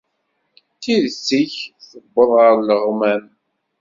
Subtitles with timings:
[0.81, 1.55] Tidet-ik
[1.89, 3.23] tewweḍ ɣer leɣmam.